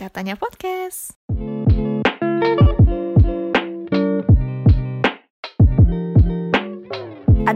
[0.00, 1.12] Katanya podcast.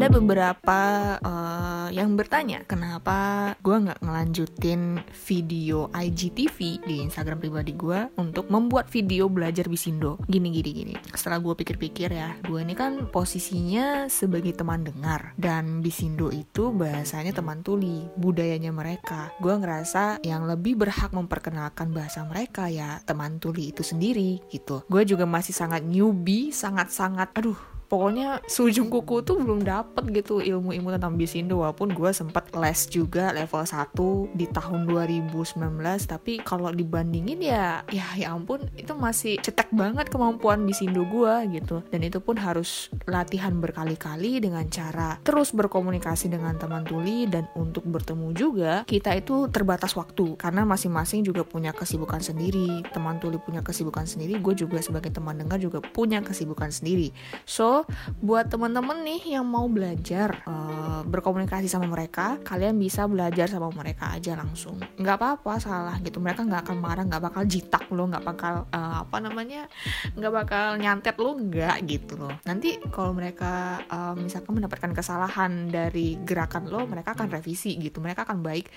[0.04, 0.80] Ada beberapa
[1.16, 8.92] uh, yang bertanya kenapa gue nggak ngelanjutin video IGTV di Instagram pribadi gue untuk membuat
[8.92, 10.20] video belajar bisindo.
[10.28, 10.94] Gini gini gini.
[11.08, 17.32] Setelah gue pikir-pikir ya, gue ini kan posisinya sebagai teman dengar dan bisindo itu bahasanya
[17.32, 19.32] teman tuli, budayanya mereka.
[19.40, 24.84] Gue ngerasa yang lebih berhak memperkenalkan bahasa mereka ya teman tuli itu sendiri gitu.
[24.84, 30.90] Gue juga masih sangat newbie, sangat-sangat aduh pokoknya sujung kuku tuh belum dapet gitu ilmu-ilmu
[30.98, 35.54] tentang bisindo walaupun gue sempat les juga level 1 di tahun 2019
[36.10, 41.86] tapi kalau dibandingin ya ya ya ampun itu masih cetek banget kemampuan bisindo gue gitu.
[41.94, 47.86] Dan itu pun harus latihan berkali-kali dengan cara terus berkomunikasi dengan teman tuli dan untuk
[47.86, 50.34] bertemu juga kita itu terbatas waktu.
[50.34, 55.38] Karena masing-masing juga punya kesibukan sendiri teman tuli punya kesibukan sendiri gue juga sebagai teman
[55.38, 57.14] dengar juga punya kesibukan sendiri.
[57.46, 57.83] So
[58.20, 64.12] buat teman-teman nih yang mau belajar uh, berkomunikasi sama mereka kalian bisa belajar sama mereka
[64.12, 64.80] aja langsung.
[64.96, 66.18] Nggak apa-apa salah gitu.
[66.18, 69.66] Mereka nggak akan marah nggak bakal jitak lo nggak bakal uh, apa namanya
[70.16, 72.34] nggak bakal nyantet lo nggak gitu loh.
[72.44, 78.00] Nanti kalau mereka uh, misalkan mendapatkan kesalahan dari gerakan lo mereka akan revisi gitu.
[78.00, 78.68] Mereka akan baik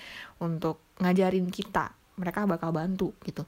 [0.42, 3.46] untuk ngajarin kita mereka bakal bantu gitu.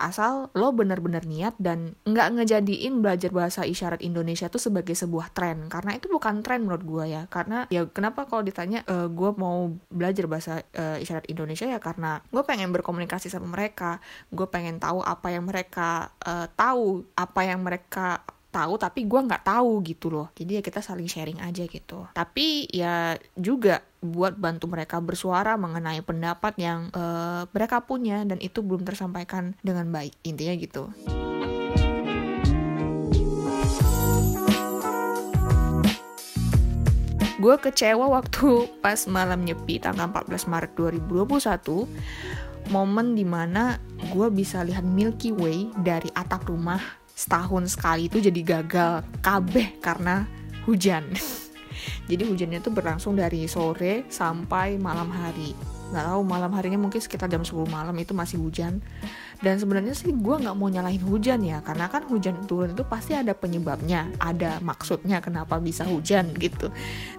[0.00, 5.68] Asal lo bener-bener niat dan nggak ngejadiin belajar bahasa isyarat Indonesia tuh sebagai sebuah tren.
[5.68, 7.28] Karena itu bukan tren menurut gue ya.
[7.28, 12.24] Karena ya kenapa kalau ditanya e, gue mau belajar bahasa e, isyarat Indonesia ya karena
[12.32, 14.00] gue pengen berkomunikasi sama mereka.
[14.32, 19.46] Gue pengen tahu apa yang mereka e, tahu apa yang mereka tahu tapi gue nggak
[19.46, 20.32] tahu gitu loh.
[20.32, 22.08] Jadi ya kita saling sharing aja gitu.
[22.16, 28.64] Tapi ya juga buat bantu mereka bersuara mengenai pendapat yang uh, mereka punya dan itu
[28.64, 30.88] belum tersampaikan dengan baik intinya gitu.
[37.40, 41.88] Gue kecewa waktu pas malam nyepi tanggal 14 Maret 2021
[42.68, 43.80] momen di mana
[44.12, 46.80] gue bisa lihat Milky Way dari atap rumah
[47.16, 50.28] setahun sekali itu jadi gagal kabeh karena
[50.68, 51.08] hujan
[52.06, 55.54] jadi hujannya tuh berlangsung dari sore sampai malam hari.
[55.90, 58.78] Nggak tahu malam harinya mungkin sekitar jam 10 malam itu masih hujan
[59.40, 63.16] dan sebenarnya sih gue nggak mau nyalahin hujan ya karena kan hujan turun itu pasti
[63.16, 66.68] ada penyebabnya ada maksudnya kenapa bisa hujan gitu.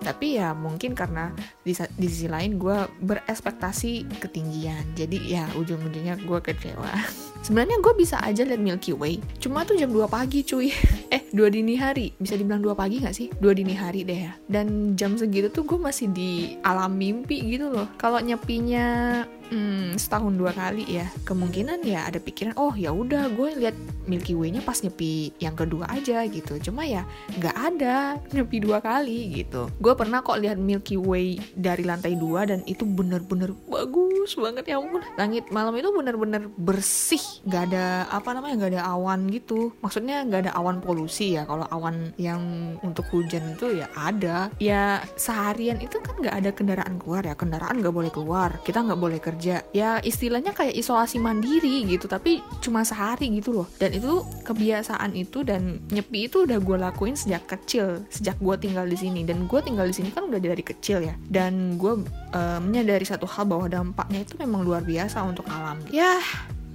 [0.01, 1.33] Tapi ya mungkin karena
[1.65, 6.93] di, di sisi lain gue berespektasi ketinggian jadi ya ujung-ujungnya gue kecewa.
[7.45, 10.69] Sebenarnya gue bisa aja lihat Milky Way cuma tuh jam 2 pagi cuy.
[11.11, 13.27] Eh 2 dini hari bisa dibilang 2 pagi gak sih?
[13.41, 14.33] 2 dini hari deh ya.
[14.45, 17.89] Dan jam segitu tuh gue masih di alam mimpi gitu loh.
[17.97, 19.19] Kalau nyepinya
[19.51, 21.05] hmm, setahun dua kali ya.
[21.27, 23.75] Kemungkinan ya ada pikiran oh ya udah gue lihat
[24.09, 26.57] Milky Way-nya pas nyepi yang kedua aja gitu.
[26.57, 27.05] Cuma ya
[27.37, 29.69] nggak ada nyepi dua kali gitu.
[29.77, 34.79] Gue pernah kok lihat Milky Way dari lantai dua dan itu bener-bener bagus banget ya
[34.79, 35.03] ampun.
[35.19, 37.21] Langit malam itu bener-bener bersih.
[37.45, 39.75] Nggak ada apa namanya nggak ada awan gitu.
[39.83, 41.43] Maksudnya nggak ada awan polusi ya.
[41.45, 42.41] Kalau awan yang
[42.81, 44.49] untuk hujan itu ya ada.
[44.57, 47.35] Ya seharian itu kan nggak ada kendaraan keluar ya.
[47.37, 48.57] Kendaraan nggak boleh keluar.
[48.63, 53.57] Kita nggak boleh kerja kerja ya istilahnya kayak isolasi mandiri gitu tapi cuma sehari gitu
[53.57, 53.67] loh.
[53.81, 58.85] Dan itu kebiasaan itu dan nyepi itu udah gue lakuin sejak kecil sejak gue tinggal
[58.85, 59.25] di sini.
[59.25, 61.17] Dan gue tinggal di sini kan udah dari kecil ya.
[61.25, 62.05] Dan gue
[62.37, 65.81] uh, menyadari satu hal bahwa dampaknya itu memang luar biasa untuk alam.
[65.89, 66.21] Ya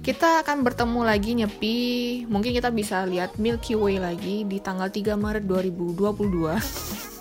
[0.03, 1.79] kita akan bertemu lagi nyepi.
[2.27, 7.15] Mungkin kita bisa lihat Milky Way lagi di tanggal 3 Maret 2022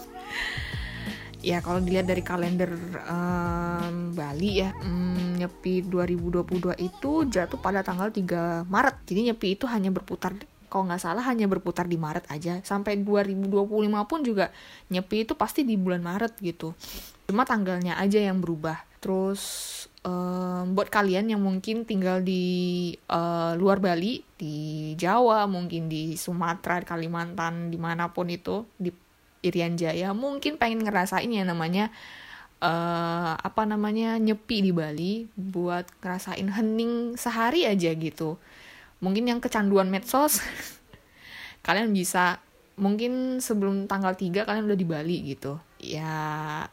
[1.47, 2.75] ya kalau dilihat dari kalender
[3.07, 8.97] um, Bali ya um, nyepi 2022 itu jatuh pada tanggal 3 Maret.
[9.07, 10.35] Jadi nyepi itu hanya berputar
[10.67, 12.59] kalau nggak salah hanya berputar di Maret aja.
[12.67, 13.63] Sampai 2025
[14.11, 14.51] pun juga
[14.91, 16.75] nyepi itu pasti di bulan Maret gitu.
[17.31, 18.83] Cuma tanggalnya aja yang berubah.
[18.99, 19.43] Terus
[20.03, 26.83] um, buat kalian yang mungkin tinggal di uh, luar Bali di Jawa mungkin di Sumatera
[26.83, 29.06] Kalimantan di mana pun itu di
[29.47, 31.95] Irian Jaya mungkin pengen ngerasain ya namanya
[32.61, 38.41] uh, apa namanya nyepi di Bali buat ngerasain hening sehari aja gitu.
[39.01, 40.41] Mungkin yang kecanduan medsos
[41.67, 42.41] kalian bisa
[42.77, 45.61] mungkin sebelum tanggal 3 kalian udah di Bali gitu.
[45.81, 46.65] Ya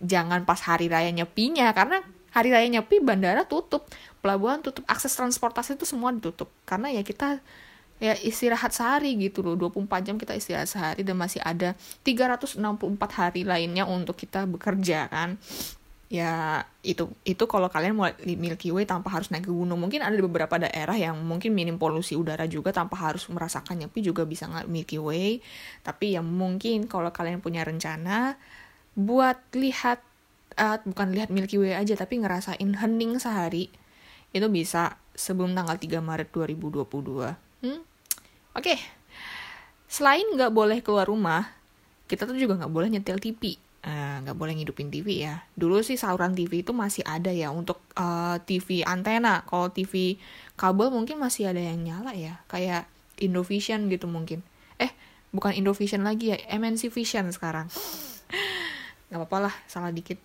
[0.00, 2.04] jangan pas hari raya nyepinya karena
[2.36, 3.88] hari raya nyepi bandara tutup
[4.20, 6.52] pelabuhan tutup akses transportasi itu semua ditutup.
[6.68, 7.40] Karena ya kita
[7.96, 9.56] ya istirahat sehari gitu loh.
[9.56, 11.72] 24 jam kita istirahat sehari dan masih ada
[12.04, 12.60] 364
[13.16, 15.40] hari lainnya untuk kita bekerja kan?
[16.06, 19.82] Ya itu itu kalau kalian mau Milky Way tanpa harus naik ke gunung.
[19.82, 24.22] Mungkin ada beberapa daerah yang mungkin minim polusi udara juga tanpa harus merasakan nyepi juga
[24.22, 25.42] bisa nggak Milky Way.
[25.82, 28.38] Tapi yang mungkin kalau kalian punya rencana
[28.94, 30.00] buat lihat
[30.56, 33.68] uh, bukan lihat Milky Way aja tapi ngerasain hening sehari
[34.32, 37.80] itu bisa sebelum tanggal 3 Maret 2022 hmm?
[38.56, 38.78] oke okay.
[39.86, 41.48] selain nggak boleh keluar rumah
[42.10, 45.46] kita tuh juga nggak boleh nyetel TV Eh, nggak uh, boleh ngidupin TV ya.
[45.54, 49.46] Dulu sih saluran TV itu masih ada ya untuk uh, eh, TV antena.
[49.46, 50.18] Kalau TV
[50.58, 52.90] kabel mungkin masih ada yang nyala ya, kayak
[53.22, 54.42] Indovision gitu mungkin.
[54.82, 54.90] Eh,
[55.30, 57.70] bukan Indovision lagi ya, MNC Vision sekarang.
[59.06, 60.18] nggak apa-apa lah, salah dikit.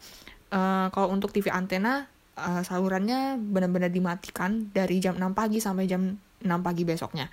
[0.50, 2.10] Uh, kalau untuk TV antena,
[2.42, 7.30] uh, salurannya benar-benar dimatikan dari jam 6 pagi sampai jam 6 pagi besoknya.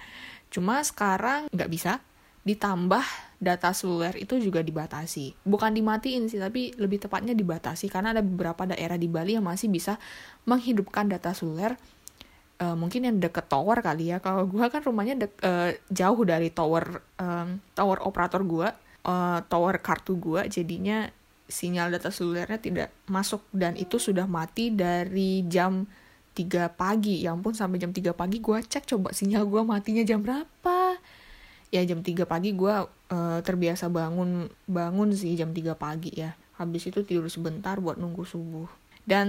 [0.49, 2.01] Cuma sekarang nggak bisa,
[2.49, 3.05] ditambah
[3.39, 5.37] data seluler itu juga dibatasi.
[5.45, 9.69] Bukan dimatiin sih, tapi lebih tepatnya dibatasi karena ada beberapa daerah di Bali yang masih
[9.69, 10.01] bisa
[10.49, 11.77] menghidupkan data seluler.
[12.59, 14.19] Uh, mungkin yang deket tower kali ya.
[14.19, 18.69] Kalau gue kan rumahnya dek, uh, jauh dari tower um, tower operator gue,
[19.07, 21.07] uh, tower kartu gue, jadinya
[21.49, 25.87] sinyal data selulernya tidak masuk dan itu sudah mati dari jam
[26.39, 27.27] 3 pagi.
[27.27, 30.95] Ya ampun sampai jam 3 pagi gue cek coba sinyal gue matinya jam berapa.
[31.75, 36.39] Ya jam 3 pagi gue uh, terbiasa bangun bangun sih jam 3 pagi ya.
[36.55, 38.71] Habis itu tidur sebentar buat nunggu subuh.
[39.03, 39.29] Dan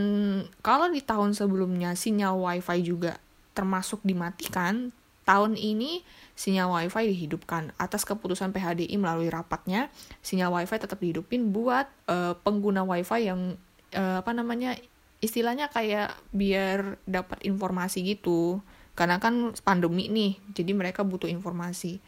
[0.61, 3.17] kalau di tahun sebelumnya sinyal wifi juga
[3.57, 4.91] termasuk dimatikan
[5.23, 6.03] tahun ini
[6.35, 7.71] sinyal wifi dihidupkan.
[7.79, 9.87] Atas keputusan PHDI melalui rapatnya
[10.19, 13.55] sinyal wifi tetap dihidupin buat uh, pengguna wifi yang
[13.95, 14.75] uh, apa namanya
[15.19, 18.63] istilahnya kayak biar dapat informasi gitu.
[18.95, 21.99] Karena kan pandemi nih jadi mereka butuh informasi.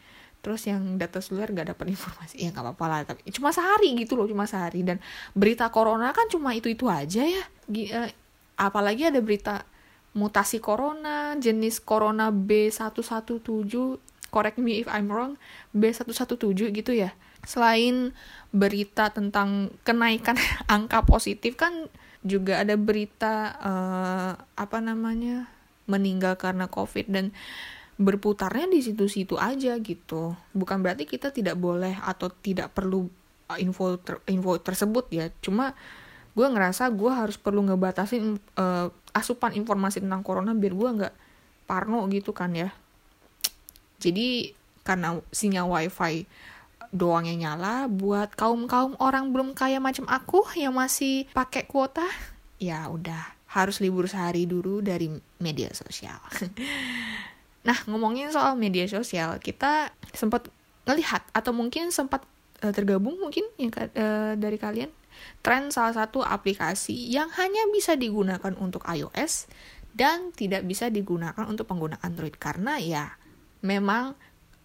[0.42, 2.42] Terus yang data seluler gak dapat informasi.
[2.42, 4.84] Ya nggak apa-apa lah tapi cuma sehari gitu loh cuma sehari.
[4.84, 4.98] Dan
[5.32, 7.44] berita corona kan cuma itu itu aja ya.
[7.68, 8.10] Uh,
[8.58, 9.64] apalagi ada berita
[10.12, 13.72] mutasi corona jenis corona B117
[14.28, 15.40] correct me if I'm wrong
[15.72, 17.16] B117 gitu ya.
[17.44, 18.12] Selain
[18.52, 20.36] berita tentang kenaikan
[20.74, 21.88] angka positif kan
[22.22, 25.50] juga ada berita uh, apa namanya
[25.90, 27.34] meninggal karena covid dan
[27.98, 30.34] berputarnya di situ-situ aja gitu.
[30.54, 33.10] Bukan berarti kita tidak boleh atau tidak perlu
[33.50, 35.28] uh, info ter, info tersebut ya.
[35.42, 35.74] Cuma
[36.32, 41.14] gue ngerasa gue harus perlu ngebatasin uh, asupan informasi tentang corona biar gue nggak
[41.68, 42.72] parno gitu kan ya.
[44.02, 46.26] Jadi karena sinyal wifi
[46.92, 52.04] doang yang nyala buat kaum kaum orang belum kaya macam aku yang masih pakai kuota
[52.60, 56.20] ya udah harus libur sehari dulu dari media sosial.
[57.62, 60.50] Nah, ngomongin soal media sosial, kita sempat
[60.82, 62.26] ngelihat atau mungkin sempat
[62.58, 64.90] uh, tergabung mungkin yang uh, dari kalian
[65.46, 69.46] tren salah satu aplikasi yang hanya bisa digunakan untuk iOS
[69.94, 72.34] dan tidak bisa digunakan untuk pengguna Android.
[72.34, 73.14] Karena ya
[73.62, 74.18] memang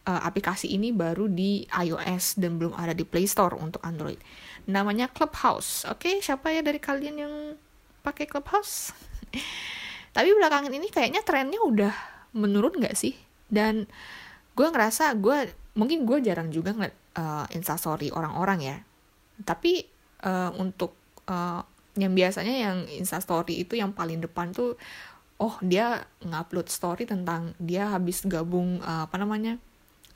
[0.07, 4.17] uh, aplikasi ini baru di iOS dan belum ada di Play Store untuk Android.
[4.65, 5.83] Namanya Clubhouse.
[5.91, 7.33] Oke, okay, siapa ya dari kalian yang
[8.01, 8.95] pakai Clubhouse?
[10.15, 11.93] Tapi belakangan ini kayaknya trennya udah
[12.33, 13.15] menurun gak sih
[13.47, 13.87] dan
[14.57, 18.77] gue ngerasa gue mungkin gue jarang juga ngeliat uh, instastory orang-orang ya
[19.45, 19.85] tapi
[20.25, 20.97] uh, untuk
[21.29, 21.61] uh,
[21.97, 24.77] yang biasanya yang instastory itu yang paling depan tuh
[25.37, 29.61] oh dia ngupload story tentang dia habis gabung uh, apa namanya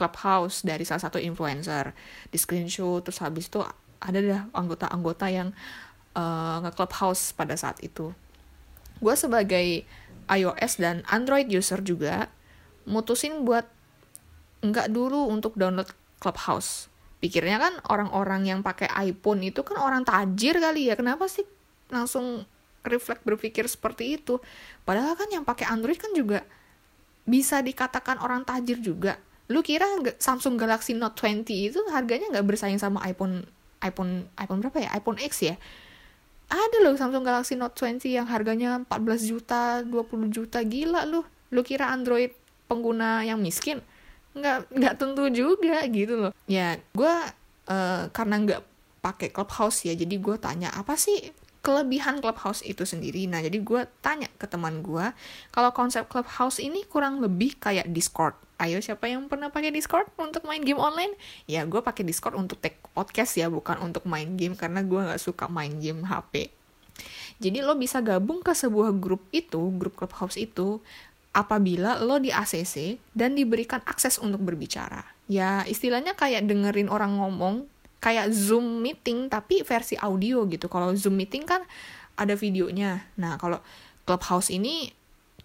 [0.01, 1.93] clubhouse dari salah satu influencer
[2.33, 3.61] di screenshot terus habis itu
[4.01, 5.53] ada dah anggota-anggota yang
[6.17, 8.09] uh, nge-clubhouse pada saat itu
[8.97, 9.85] gue sebagai
[10.25, 12.33] iOS dan Android user juga
[12.89, 13.67] mutusin buat
[14.61, 15.89] nggak dulu untuk download
[16.21, 16.87] Clubhouse.
[17.21, 20.97] Pikirnya kan orang-orang yang pakai iPhone itu kan orang tajir kali ya.
[20.97, 21.45] Kenapa sih
[21.89, 22.45] langsung
[22.85, 24.37] refleks berpikir seperti itu?
[24.85, 26.45] Padahal kan yang pakai Android kan juga
[27.25, 29.17] bisa dikatakan orang tajir juga.
[29.51, 29.85] Lu kira
[30.17, 33.43] Samsung Galaxy Note 20 itu harganya nggak bersaing sama iPhone
[33.83, 34.89] iPhone iPhone berapa ya?
[34.95, 35.59] iPhone X ya?
[36.51, 41.61] ada loh Samsung Galaxy Note 20 yang harganya 14 juta 20 juta gila lu lu
[41.63, 42.35] kira Android
[42.67, 43.79] pengguna yang miskin
[44.35, 47.15] nggak nggak tentu juga gitu loh ya gue
[47.71, 48.61] uh, karena nggak
[48.99, 51.31] pakai Clubhouse ya jadi gue tanya apa sih
[51.61, 55.13] kelebihan Clubhouse itu sendiri nah jadi gue tanya ke teman gue
[55.53, 60.45] kalau konsep Clubhouse ini kurang lebih kayak Discord ayo siapa yang pernah pakai Discord untuk
[60.45, 61.17] main game online?
[61.49, 65.17] Ya gue pakai Discord untuk take podcast ya, bukan untuk main game karena gue nggak
[65.17, 66.53] suka main game HP.
[67.41, 70.77] Jadi lo bisa gabung ke sebuah grup itu, grup Clubhouse itu,
[71.33, 75.09] apabila lo di ACC dan diberikan akses untuk berbicara.
[75.25, 77.70] Ya istilahnya kayak dengerin orang ngomong,
[78.01, 80.65] kayak Zoom meeting tapi versi audio gitu.
[80.67, 81.61] Kalau Zoom meeting kan
[82.17, 83.05] ada videonya.
[83.15, 83.61] Nah kalau
[84.03, 84.91] clubhouse ini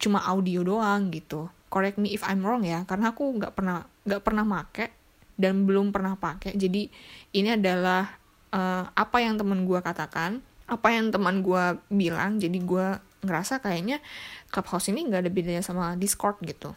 [0.00, 1.52] cuma audio doang gitu.
[1.68, 4.88] Correct me if I'm wrong ya karena aku nggak pernah nggak pernah make
[5.36, 6.56] dan belum pernah pakai.
[6.56, 6.88] Jadi
[7.36, 8.16] ini adalah
[8.56, 12.40] uh, apa yang teman gue katakan apa yang teman gue bilang.
[12.40, 12.86] Jadi gue
[13.20, 14.00] ngerasa kayaknya
[14.48, 16.72] clubhouse ini nggak ada bedanya sama discord gitu.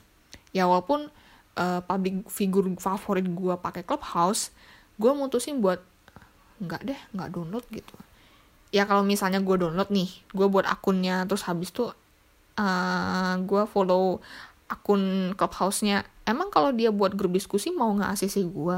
[0.52, 1.08] Ya walaupun
[1.56, 4.52] uh, public figure favorit gue pakai clubhouse
[5.00, 5.80] gue mutusin buat
[6.60, 7.96] nggak deh nggak download gitu.
[8.70, 11.96] Ya kalau misalnya gue download nih gue buat akunnya terus habis tuh
[12.60, 14.20] uh, gue follow
[14.68, 16.04] akun clubhouse-nya.
[16.28, 18.78] Emang kalau dia buat grup diskusi mau nggak ACC gue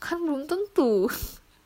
[0.00, 1.06] kan belum tentu.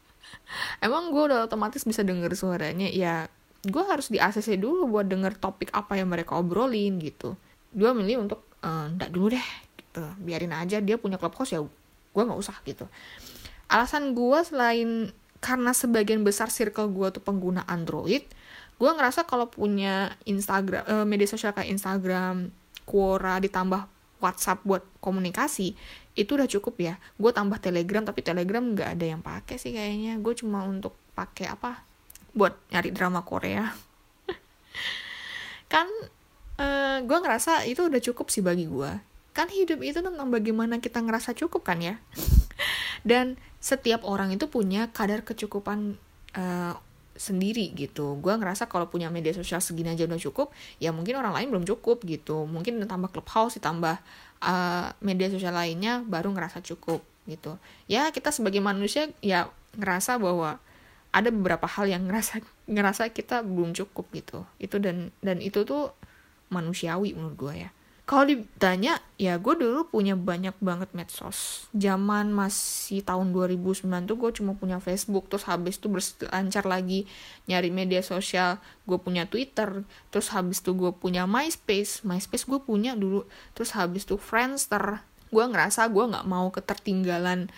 [0.85, 2.91] Emang gue udah otomatis bisa denger suaranya.
[2.91, 3.31] Ya
[3.63, 7.39] gue harus di ACC dulu buat denger topik apa yang mereka obrolin gitu.
[7.71, 10.03] Gue milih untuk uh, ndak dulu deh gitu.
[10.19, 11.63] Biarin aja dia punya clubhouse ya
[12.19, 12.91] gue nggak usah gitu
[13.69, 18.25] alasan gue selain karena sebagian besar circle gue tuh pengguna Android
[18.79, 22.55] gue ngerasa kalau punya Instagram uh, media sosial kayak Instagram
[22.89, 23.85] Quora ditambah
[24.19, 25.77] WhatsApp buat komunikasi
[26.19, 26.95] itu udah cukup ya.
[27.21, 30.19] Gue tambah Telegram tapi Telegram nggak ada yang pakai sih kayaknya.
[30.19, 31.87] Gue cuma untuk pakai apa?
[32.35, 33.71] Buat nyari drama Korea.
[35.73, 35.87] Kan
[36.59, 38.91] eh, gue ngerasa itu udah cukup sih bagi gue
[39.39, 41.95] kan hidup itu tentang bagaimana kita ngerasa cukup kan ya
[43.09, 45.97] dan setiap orang itu punya kadar kecukupan
[46.37, 46.77] uh,
[47.17, 48.21] sendiri gitu.
[48.21, 51.65] Gue ngerasa kalau punya media sosial segini aja udah cukup ya mungkin orang lain belum
[51.65, 52.45] cukup gitu.
[52.45, 53.97] Mungkin tambah clubhouse ditambah
[54.45, 57.57] uh, media sosial lainnya baru ngerasa cukup gitu.
[57.91, 60.61] Ya kita sebagai manusia ya ngerasa bahwa
[61.09, 64.47] ada beberapa hal yang ngerasa ngerasa kita belum cukup gitu.
[64.63, 65.91] Itu dan dan itu tuh
[66.53, 67.71] manusiawi menurut gue ya
[68.09, 71.69] kalau ditanya ya gue dulu punya banyak banget medsos.
[71.77, 77.05] Zaman masih tahun 2009 tuh gue cuma punya Facebook terus habis tuh berselancar lagi
[77.45, 78.65] nyari media sosial.
[78.89, 82.01] Gue punya Twitter terus habis tuh gue punya MySpace.
[82.09, 85.05] MySpace gue punya dulu terus habis tuh Friendster.
[85.29, 87.53] Gue ngerasa gue nggak mau ketertinggalan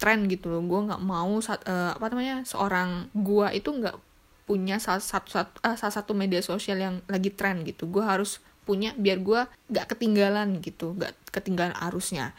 [0.00, 0.64] tren gitu loh.
[0.64, 4.00] Gue nggak mau saat, uh, apa namanya seorang gue itu nggak
[4.48, 7.84] punya salah satu, satu uh, salah satu media sosial yang lagi tren gitu.
[7.84, 8.40] Gue harus
[8.70, 9.40] punya biar gue
[9.74, 12.30] gak ketinggalan gitu gak ketinggalan arusnya.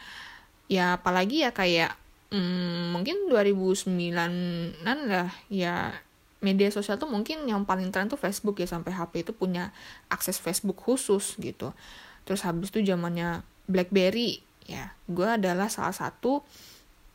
[0.72, 2.00] Ya apalagi ya kayak
[2.32, 5.92] hmm, mungkin 2009an lah ya
[6.40, 9.76] media sosial tuh mungkin yang paling tren tuh Facebook ya sampai HP itu punya
[10.08, 11.76] akses Facebook khusus gitu.
[12.24, 14.40] Terus habis itu zamannya BlackBerry
[14.72, 16.40] ya gue adalah salah satu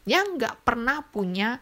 [0.05, 1.59] yang nggak pernah punya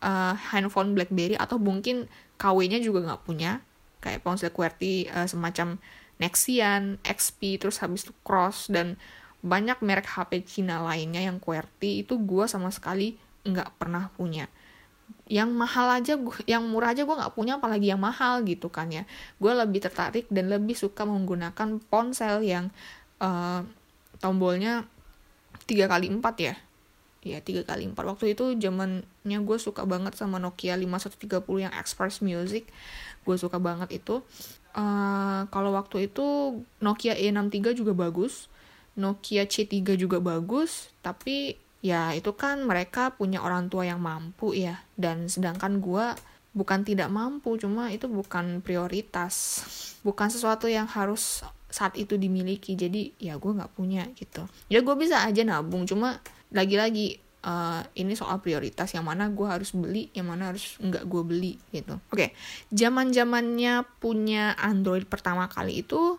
[0.00, 2.08] uh, handphone BlackBerry atau mungkin
[2.40, 3.60] KW-nya juga nggak punya
[4.02, 5.78] kayak ponsel QWERTY uh, semacam
[6.16, 8.96] Nexian, XP, terus habis itu Cross dan
[9.44, 14.50] banyak merek HP Cina lainnya yang QWERTY itu gue sama sekali nggak pernah punya.
[15.30, 16.14] Yang mahal aja
[16.50, 19.06] yang murah aja gue nggak punya apalagi yang mahal gitu kan ya.
[19.38, 22.74] Gue lebih tertarik dan lebih suka menggunakan ponsel yang
[23.22, 23.62] uh,
[24.18, 24.88] tombolnya
[25.68, 26.54] tiga kali empat ya.
[27.22, 28.02] Ya tiga kali empat.
[28.06, 32.66] Waktu itu zamannya gue suka banget sama Nokia 5130 yang Express Music.
[33.22, 34.22] Gue suka banget itu
[34.76, 38.52] Uh, kalau waktu itu Nokia E63 juga bagus,
[38.92, 44.84] Nokia C3 juga bagus, tapi ya itu kan mereka punya orang tua yang mampu ya,
[45.00, 46.12] dan sedangkan gue
[46.52, 49.64] bukan tidak mampu, cuma itu bukan prioritas,
[50.04, 51.40] bukan sesuatu yang harus
[51.72, 54.44] saat itu dimiliki, jadi ya gue nggak punya gitu.
[54.68, 56.20] Ya gue bisa aja nabung, cuma
[56.52, 61.22] lagi-lagi uh, ini soal prioritas yang mana gue harus beli yang mana harus nggak gue
[61.22, 61.96] beli gitu.
[62.10, 62.30] Oke okay.
[62.74, 66.18] zaman zamannya punya Android pertama kali itu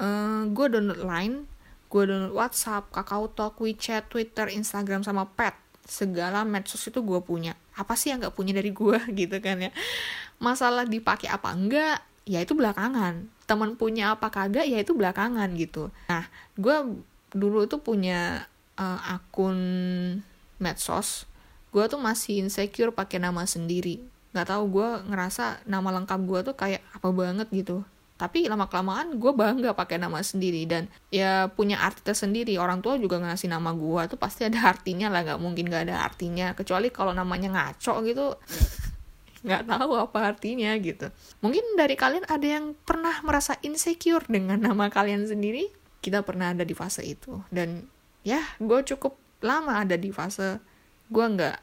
[0.00, 1.54] uh, eh, gue download Line
[1.94, 5.54] gue download WhatsApp, Kakao Talk, WeChat, Twitter, Instagram sama Pet.
[5.86, 7.54] Segala medsos itu gue punya.
[7.78, 9.70] Apa sih yang nggak punya dari gue gitu kan ya?
[10.42, 13.30] Masalah dipakai apa enggak ya itu belakangan.
[13.46, 15.94] Teman punya apa kagak ya itu belakangan gitu.
[16.10, 16.26] Nah
[16.58, 16.98] gue
[17.30, 18.42] dulu tuh punya
[18.74, 19.58] uh, akun
[20.64, 21.28] medsos
[21.74, 23.98] gue tuh masih insecure pakai nama sendiri.
[24.30, 27.82] Nggak tahu gue ngerasa nama lengkap gue tuh kayak apa banget gitu.
[28.14, 32.54] Tapi lama kelamaan gue bangga pakai nama sendiri dan ya punya arti tersendiri.
[32.62, 36.06] Orang tua juga ngasih nama gue tuh pasti ada artinya lah nggak mungkin nggak ada
[36.06, 36.54] artinya.
[36.54, 38.38] Kecuali kalau namanya ngaco gitu
[39.44, 41.10] nggak tahu apa artinya gitu.
[41.42, 45.74] Mungkin dari kalian ada yang pernah merasa insecure dengan nama kalian sendiri?
[45.98, 47.42] Kita pernah ada di fase itu.
[47.50, 47.82] Dan
[48.22, 50.60] ya gue cukup lama ada di fase
[51.08, 51.56] gue nggak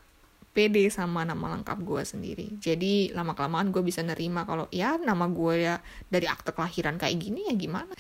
[0.52, 2.48] pede sama nama lengkap gue sendiri.
[2.60, 5.80] Jadi lama kelamaan gue bisa nerima kalau ya nama gue ya
[6.12, 7.92] dari akte kelahiran kayak gini ya gimana?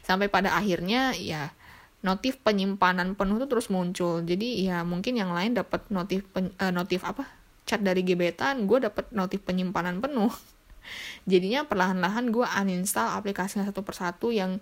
[0.00, 1.52] Sampai pada akhirnya ya
[2.00, 4.24] notif penyimpanan penuh tuh terus muncul.
[4.24, 7.28] Jadi ya mungkin yang lain dapat notif pen, uh, notif apa?
[7.68, 10.32] Chat dari gebetan gue dapat notif penyimpanan penuh.
[11.30, 14.56] Jadinya perlahan-lahan gue uninstall aplikasinya satu persatu yang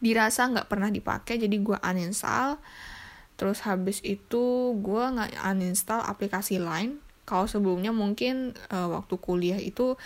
[0.00, 2.56] dirasa nggak pernah dipakai jadi gue uninstall
[3.40, 9.96] terus habis itu gue nggak uninstall aplikasi lain kalau sebelumnya mungkin uh, waktu kuliah itu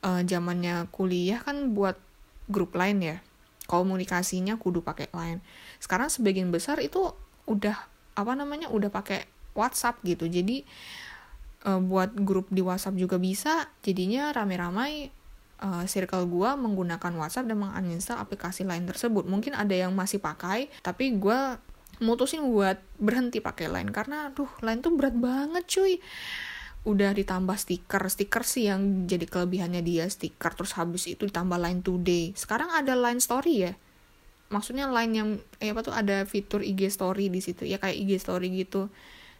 [0.00, 2.00] uh, zamannya kuliah kan buat
[2.48, 3.16] grup lain ya.
[3.68, 5.44] Komunikasinya kudu pakai lain
[5.78, 7.14] sekarang sebagian besar itu
[7.44, 7.76] udah
[8.18, 10.26] apa namanya udah pakai WhatsApp gitu.
[10.26, 10.66] Jadi
[11.66, 13.70] uh, buat grup di WhatsApp juga bisa.
[13.82, 15.10] Jadinya rame-ramai
[15.62, 19.26] uh, circle gue menggunakan WhatsApp dan menginstal aplikasi lain tersebut.
[19.26, 21.38] Mungkin ada yang masih pakai, tapi gue
[21.98, 25.94] mutusin buat berhenti pakai lain karena tuh lain tuh berat banget cuy.
[26.86, 28.02] Udah ditambah stiker.
[28.06, 30.54] Stiker sih yang jadi kelebihannya dia stiker.
[30.54, 32.32] Terus habis itu ditambah line today.
[32.38, 33.72] Sekarang ada line story ya?
[34.48, 35.28] Maksudnya line yang
[35.60, 37.68] eh apa tuh ada fitur IG story di situ.
[37.68, 38.88] Ya kayak IG story gitu.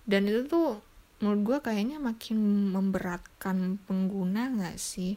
[0.05, 0.83] Dan itu tuh
[1.19, 5.17] menurut gue kayaknya makin memberatkan pengguna nggak sih?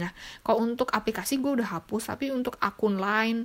[0.00, 0.08] Nah,
[0.40, 3.44] kalau untuk aplikasi gue udah hapus, tapi untuk akun lain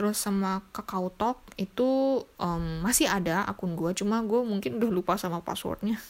[0.00, 5.20] terus sama Kakao Talk itu um, masih ada akun gue, cuma gue mungkin udah lupa
[5.20, 6.00] sama passwordnya.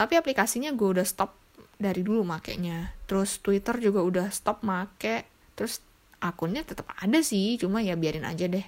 [0.00, 1.36] tapi aplikasinya gue udah stop
[1.76, 2.96] dari dulu makainya.
[3.04, 5.28] Terus Twitter juga udah stop make.
[5.52, 5.84] Terus
[6.24, 8.64] akunnya tetap ada sih, cuma ya biarin aja deh.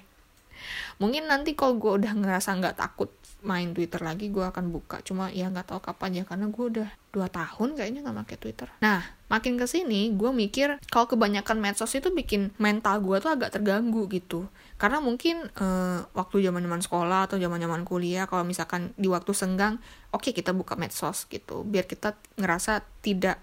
[1.01, 4.99] Mungkin nanti kalau gue udah ngerasa nggak takut main Twitter lagi gue akan buka.
[5.03, 8.67] Cuma ya nggak tahu kapan ya karena gue udah dua tahun kayaknya nggak pakai Twitter.
[8.83, 13.55] Nah makin ke sini gue mikir kalau kebanyakan medsos itu bikin mental gue tuh agak
[13.55, 14.51] terganggu gitu.
[14.75, 19.31] Karena mungkin uh, waktu zaman zaman sekolah atau zaman zaman kuliah kalau misalkan di waktu
[19.31, 19.79] senggang
[20.11, 23.39] oke okay, kita buka medsos gitu biar kita ngerasa tidak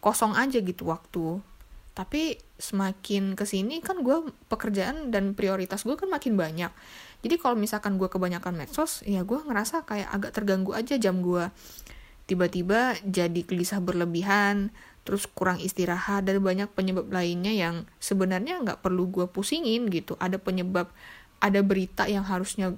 [0.00, 1.40] kosong aja gitu waktu.
[1.94, 6.72] Tapi semakin ke sini kan gue pekerjaan dan prioritas gue kan makin banyak
[7.24, 11.48] jadi kalau misalkan gue kebanyakan medsos ya gue ngerasa kayak agak terganggu aja jam gue
[12.28, 14.72] tiba-tiba jadi gelisah berlebihan
[15.04, 20.16] terus kurang istirahat dan banyak penyebab lainnya yang sebenarnya nggak perlu gue pusingin gitu.
[20.16, 20.88] Ada penyebab
[21.44, 22.72] ada berita yang harusnya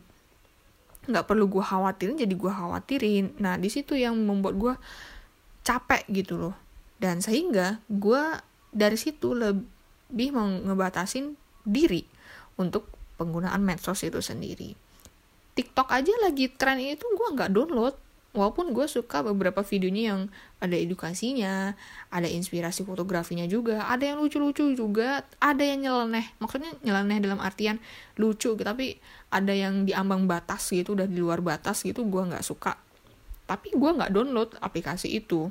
[1.07, 3.38] nggak perlu gue khawatirin jadi gue khawatirin.
[3.38, 4.75] Nah di situ yang membuat gue
[5.62, 6.55] capek gitu loh.
[6.99, 8.42] Dan sehingga gue
[8.75, 10.51] dari situ lebih mau
[11.62, 12.03] diri
[12.59, 14.76] untuk penggunaan medsos itu sendiri.
[15.57, 17.96] TikTok aja lagi tren itu gue nggak download,
[18.37, 20.20] walaupun gue suka beberapa videonya yang
[20.61, 21.72] ada edukasinya,
[22.12, 27.81] ada inspirasi fotografinya juga, ada yang lucu-lucu juga, ada yang nyeleneh, maksudnya nyeleneh dalam artian
[28.20, 29.00] lucu, tapi
[29.33, 32.76] ada yang diambang batas gitu, udah di luar batas gitu, gue nggak suka.
[33.48, 35.48] Tapi gue nggak download aplikasi itu.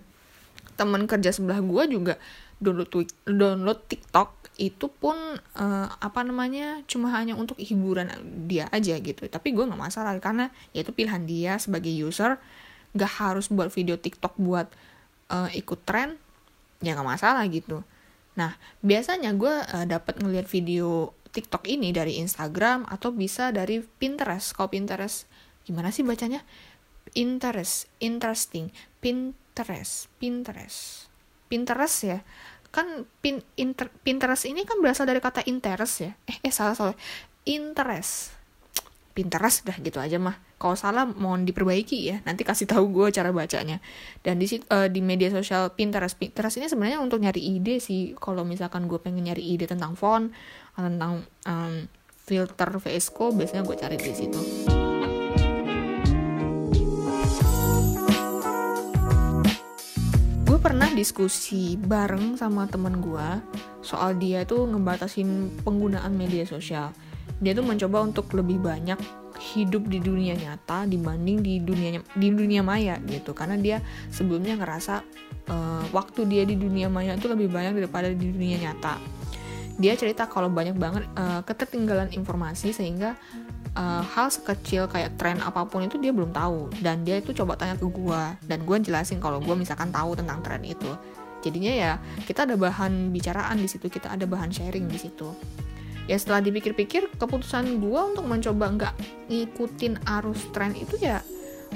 [0.78, 2.22] Temen kerja sebelah gue juga
[2.60, 2.90] download
[3.28, 5.16] download TikTok itu pun
[5.60, 8.08] uh, apa namanya cuma hanya untuk hiburan
[8.48, 9.28] dia aja gitu.
[9.28, 12.40] Tapi gue nggak masalah karena ya itu pilihan dia sebagai user.
[12.96, 14.72] Nggak harus buat video TikTok buat
[15.28, 16.16] uh, ikut tren
[16.80, 17.84] ya nggak masalah gitu.
[18.40, 24.56] Nah biasanya gue uh, dapat ngeliat video TikTok ini dari Instagram atau bisa dari Pinterest.
[24.56, 25.28] Kalau Pinterest
[25.68, 26.40] gimana sih bacanya?
[27.12, 28.72] Interest interesting.
[29.04, 31.12] Pinterest Pinterest
[31.56, 32.20] Pinterest ya.
[32.76, 36.12] Kan pin, inter, Pinterest ini kan berasal dari kata interest ya.
[36.28, 37.00] Eh eh salah salah.
[37.48, 38.36] Interest.
[39.16, 40.36] Pinterest dah gitu aja mah.
[40.60, 42.20] Kalau salah mohon diperbaiki ya.
[42.28, 43.80] Nanti kasih tahu gue cara bacanya.
[44.20, 46.20] Dan di uh, di media sosial Pinterest.
[46.20, 48.12] Pinterest ini sebenarnya untuk nyari ide sih.
[48.20, 50.36] Kalau misalkan gue pengen nyari ide tentang font
[50.76, 51.88] tentang um,
[52.28, 54.75] filter VS Code biasanya gue cari di situ.
[60.66, 63.30] Pernah diskusi bareng sama temen gue
[63.86, 66.90] soal dia itu ngebatasin penggunaan media sosial.
[67.38, 68.98] Dia tuh mencoba untuk lebih banyak
[69.54, 73.78] hidup di dunia nyata dibanding di dunia di dunia maya gitu karena dia
[74.10, 75.06] sebelumnya ngerasa
[75.54, 78.98] uh, waktu dia di dunia maya itu lebih banyak daripada di dunia nyata
[79.76, 83.20] dia cerita kalau banyak banget uh, ketertinggalan informasi sehingga
[83.76, 86.72] uh, hal sekecil kayak tren apa pun itu dia belum tahu.
[86.80, 90.42] Dan dia itu coba tanya ke gue dan gue jelasin kalau gue misalkan tahu tentang
[90.42, 90.90] tren itu.
[91.46, 91.92] Jadinya ya
[92.26, 95.30] kita ada bahan bicaraan di situ kita ada bahan sharing di situ.
[96.06, 98.94] Ya setelah dipikir-pikir keputusan gue untuk mencoba nggak
[99.30, 101.22] ngikutin arus tren itu ya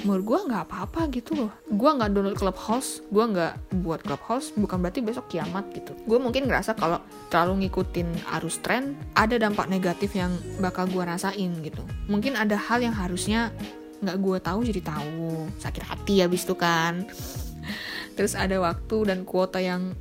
[0.03, 1.51] menurut gue nggak apa-apa gitu loh.
[1.67, 5.95] Gue nggak download clubhouse gue nggak buat clubhouse bukan berarti besok kiamat gitu.
[6.07, 8.07] Gue mungkin ngerasa kalau terlalu ngikutin
[8.39, 10.31] arus tren ada dampak negatif yang
[10.63, 11.83] bakal gue rasain gitu.
[12.07, 13.51] Mungkin ada hal yang harusnya
[13.99, 15.49] nggak gue tahu jadi tahu.
[15.59, 17.07] Sakit hati habis itu kan.
[18.15, 19.95] Terus ada waktu dan kuota yang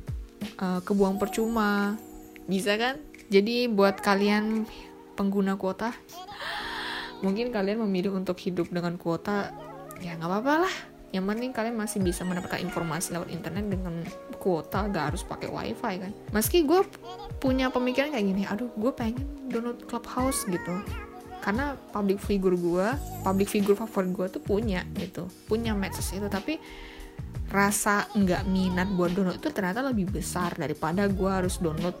[0.59, 1.95] uh, kebuang percuma.
[2.49, 2.99] Bisa kan?
[3.29, 4.65] Jadi buat kalian
[5.13, 5.93] pengguna kuota
[7.19, 9.51] mungkin kalian memilih untuk hidup dengan kuota
[9.99, 10.75] ya nggak apa-apa lah.
[11.09, 14.05] Yang penting kalian masih bisa mendapatkan informasi lewat internet dengan
[14.37, 16.11] kuota gak harus pakai wifi kan?
[16.29, 16.85] Meski gue
[17.41, 20.85] punya pemikiran kayak gini aduh gue pengen download clubhouse gitu.
[21.41, 22.87] Karena public figure gue
[23.25, 25.25] public figure favorit gue tuh punya gitu.
[25.49, 26.61] Punya medsos itu tapi
[27.49, 31.97] rasa nggak minat buat download itu ternyata lebih besar daripada gue harus download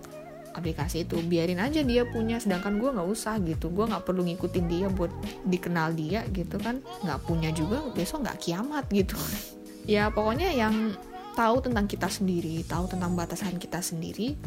[0.53, 3.69] aplikasi itu biarin aja dia punya sedangkan gue nggak usah gitu.
[3.69, 5.11] Gue nggak perlu ngikutin dia buat
[5.45, 6.81] dikenal dia gitu kan.
[7.05, 9.15] Nggak punya juga besok nggak kiamat gitu.
[9.89, 10.93] Ya pokoknya yang
[11.33, 14.37] tahu tentang kita sendiri tahu tentang batasan kita sendiri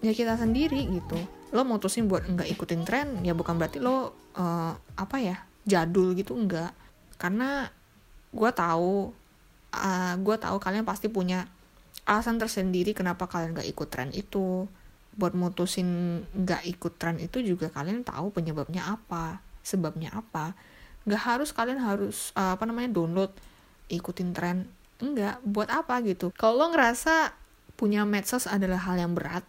[0.00, 1.18] ya kita sendiri gitu.
[1.52, 6.32] Lo mutusin buat nggak ikutin tren ya bukan berarti lo uh, apa ya jadul gitu
[6.32, 6.72] enggak
[7.20, 7.68] karena
[8.32, 9.12] gue tahu
[9.74, 11.44] uh, gue tahu kalian pasti punya
[12.08, 14.64] alasan tersendiri kenapa kalian gak ikut tren itu
[15.18, 20.54] buat mutusin nggak ikut tren itu juga kalian tahu penyebabnya apa sebabnya apa.
[21.04, 23.34] Nggak harus kalian harus uh, apa namanya download
[23.90, 24.70] ikutin tren.
[25.02, 26.30] Enggak buat apa gitu.
[26.38, 27.34] Kalau lo ngerasa
[27.74, 29.42] punya medsos adalah hal yang berat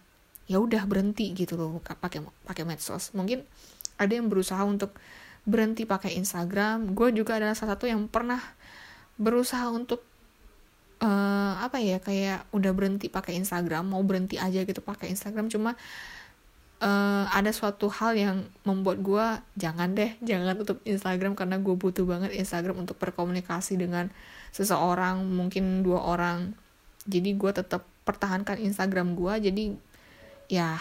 [0.50, 3.14] ya udah berhenti gitu loh pakai pakai medsos.
[3.14, 3.46] Mungkin
[3.94, 4.98] ada yang berusaha untuk
[5.46, 6.98] berhenti pakai Instagram.
[6.98, 8.42] Gue juga adalah salah satu yang pernah
[9.20, 10.02] berusaha untuk
[11.00, 15.48] uh, apa ya kayak udah berhenti pakai Instagram mau berhenti aja gitu pakai Instagram.
[15.48, 15.74] Cuma
[16.80, 22.04] uh, ada suatu hal yang membuat gue jangan deh jangan tutup Instagram karena gue butuh
[22.04, 24.12] banget Instagram untuk berkomunikasi dengan
[24.52, 26.56] seseorang mungkin dua orang.
[27.08, 29.64] Jadi gue tetap pertahankan Instagram gue jadi
[30.50, 30.76] ya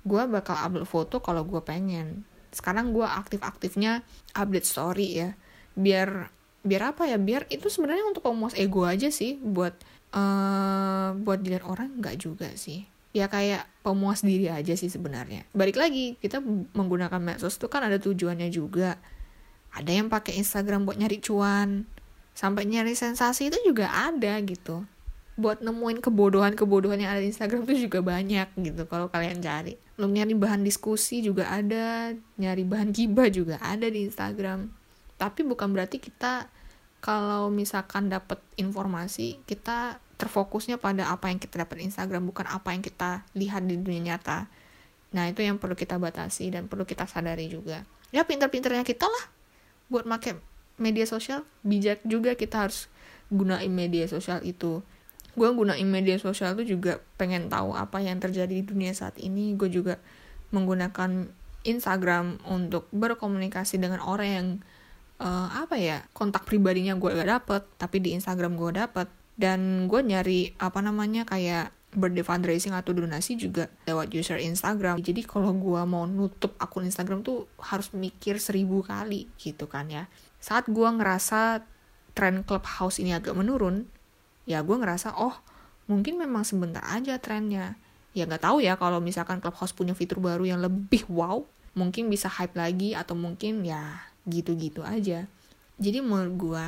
[0.00, 2.26] gue bakal upload foto kalau gue pengen.
[2.50, 4.02] Sekarang gue aktif-aktifnya
[4.34, 5.30] update story ya
[5.78, 7.16] biar biar apa ya?
[7.16, 9.72] Biar itu sebenarnya untuk pemuas ego aja sih buat
[10.12, 12.86] uh, buat dilihat orang nggak juga sih.
[13.10, 15.42] Ya kayak pemuas diri aja sih sebenarnya.
[15.50, 16.38] Balik lagi kita
[16.76, 19.00] menggunakan medsos itu kan ada tujuannya juga.
[19.74, 21.86] Ada yang pakai Instagram buat nyari cuan.
[22.34, 24.86] Sampai nyari sensasi itu juga ada gitu.
[25.34, 29.74] Buat nemuin kebodohan-kebodohan yang ada di Instagram itu juga banyak gitu kalau kalian cari.
[29.98, 34.79] Lo nyari bahan diskusi juga ada nyari bahan gibah juga ada di Instagram
[35.20, 36.48] tapi bukan berarti kita
[37.04, 42.80] kalau misalkan dapat informasi kita terfokusnya pada apa yang kita dapat Instagram bukan apa yang
[42.80, 44.48] kita lihat di dunia nyata.
[45.12, 47.84] Nah itu yang perlu kita batasi dan perlu kita sadari juga.
[48.12, 49.24] Ya pinter-pinternya kita lah
[49.88, 50.36] buat make
[50.76, 51.44] media sosial.
[51.64, 52.88] Bijak juga kita harus
[53.32, 54.84] gunain media sosial itu.
[55.36, 59.56] Gue gunain media sosial itu juga pengen tahu apa yang terjadi di dunia saat ini.
[59.56, 59.96] Gue juga
[60.52, 61.32] menggunakan
[61.64, 64.48] Instagram untuk berkomunikasi dengan orang yang
[65.20, 69.06] uh, apa ya kontak pribadinya gue gak dapet tapi di Instagram gue dapet
[69.36, 75.02] dan gue nyari apa namanya kayak birthday fundraising atau donasi juga lewat user Instagram.
[75.02, 80.06] Jadi kalau gue mau nutup akun Instagram tuh harus mikir seribu kali gitu kan ya.
[80.38, 81.66] Saat gue ngerasa
[82.14, 83.90] tren clubhouse ini agak menurun,
[84.46, 85.34] ya gue ngerasa oh
[85.90, 87.74] mungkin memang sebentar aja trennya.
[88.14, 91.42] Ya nggak tahu ya kalau misalkan clubhouse punya fitur baru yang lebih wow,
[91.74, 95.28] mungkin bisa hype lagi atau mungkin ya gitu-gitu aja.
[95.80, 96.66] Jadi menurut gue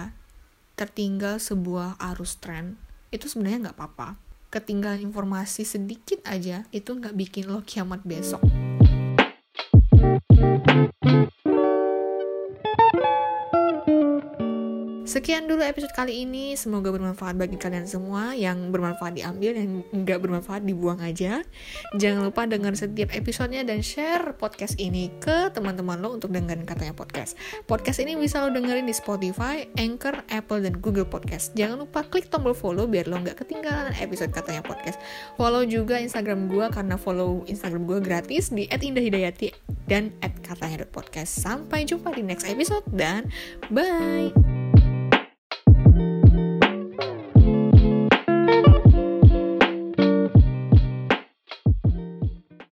[0.79, 2.81] tertinggal sebuah arus tren
[3.13, 4.09] itu sebenarnya nggak apa-apa.
[4.53, 8.45] Ketinggalan informasi sedikit aja itu nggak bikin lo kiamat besok
[15.13, 16.57] Sekian dulu episode kali ini.
[16.57, 18.33] Semoga bermanfaat bagi kalian semua.
[18.33, 21.45] Yang bermanfaat diambil, yang nggak bermanfaat dibuang aja.
[22.01, 26.97] Jangan lupa dengar setiap episodenya dan share podcast ini ke teman-teman lo untuk dengerin katanya
[26.97, 27.37] podcast.
[27.69, 31.53] Podcast ini bisa lo dengerin di Spotify, Anchor, Apple, dan Google Podcast.
[31.53, 34.97] Jangan lupa klik tombol follow biar lo nggak ketinggalan episode katanya podcast.
[35.37, 39.53] Follow juga Instagram gue karena follow Instagram gue gratis di @indahdidayati
[39.85, 41.37] dan @katanya.podcast.
[41.37, 43.29] Sampai jumpa di next episode dan
[43.69, 44.62] bye.